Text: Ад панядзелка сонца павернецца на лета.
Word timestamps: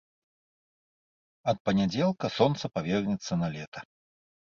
Ад 1.53 1.57
панядзелка 1.69 2.25
сонца 2.37 2.65
павернецца 2.79 3.33
на 3.43 3.47
лета. 3.57 3.79